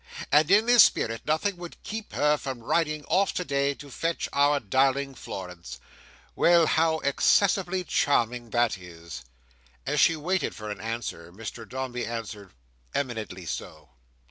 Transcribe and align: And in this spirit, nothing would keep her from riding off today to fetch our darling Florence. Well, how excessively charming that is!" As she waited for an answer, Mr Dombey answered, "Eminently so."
And 0.31 0.49
in 0.49 0.65
this 0.65 0.81
spirit, 0.83 1.27
nothing 1.27 1.57
would 1.57 1.83
keep 1.83 2.13
her 2.13 2.35
from 2.35 2.63
riding 2.63 3.05
off 3.05 3.35
today 3.35 3.75
to 3.75 3.91
fetch 3.91 4.27
our 4.33 4.59
darling 4.59 5.13
Florence. 5.13 5.79
Well, 6.35 6.65
how 6.65 6.97
excessively 7.01 7.83
charming 7.83 8.49
that 8.49 8.79
is!" 8.79 9.21
As 9.85 9.99
she 9.99 10.15
waited 10.15 10.55
for 10.55 10.71
an 10.71 10.81
answer, 10.81 11.31
Mr 11.31 11.69
Dombey 11.69 12.03
answered, 12.03 12.53
"Eminently 12.95 13.45
so." 13.45 13.89